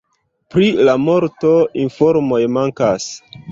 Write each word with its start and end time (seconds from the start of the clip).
Pri 0.55 0.69
la 0.87 0.95
morto 1.01 1.53
informoj 1.85 2.43
mankas. 2.57 3.09